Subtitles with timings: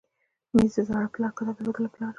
[0.55, 2.09] مېز د زاړه پلار کتاب ایښودلو لپاره وي.